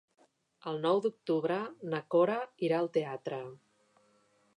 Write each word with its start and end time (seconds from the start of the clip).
El 0.69 0.79
nou 0.85 1.01
d'octubre 1.05 1.57
na 1.91 1.99
Cora 2.15 2.39
irà 2.69 2.79
al 2.79 2.89
teatre. 2.97 3.43